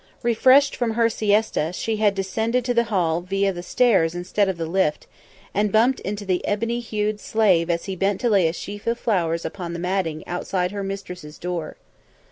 Refreshed 0.23 0.75
from 0.75 0.95
her 0.95 1.09
siesta, 1.09 1.71
she 1.73 1.97
had 1.97 2.15
descended 2.15 2.65
to 2.65 2.73
the 2.73 2.85
hall 2.85 3.21
via 3.21 3.53
the 3.53 3.61
stairs 3.61 4.15
instead 4.15 4.49
of 4.49 4.57
the 4.57 4.65
lift, 4.65 5.05
and 5.53 5.71
bumped 5.71 5.99
into 5.99 6.25
the 6.25 6.43
ebony 6.47 6.79
hued 6.79 7.19
slave 7.19 7.69
as 7.69 7.85
he 7.85 7.95
bent 7.95 8.19
to 8.21 8.27
lay 8.27 8.47
a 8.47 8.53
sheaf 8.53 8.87
of 8.87 8.97
flowers 8.97 9.45
upon 9.45 9.73
the 9.73 9.77
matting 9.79 10.27
outside 10.27 10.71
her 10.71 10.83
mistress's 10.83 11.37
door. 11.37 11.77